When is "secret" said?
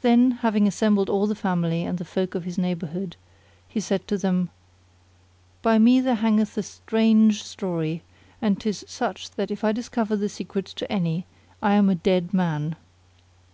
10.30-10.64